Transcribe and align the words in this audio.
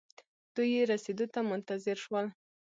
دوئ 0.53 0.69
يې 0.75 0.81
رسېدو 0.91 1.25
ته 1.33 1.39
منتظر 1.49 1.97
شول. 2.03 2.25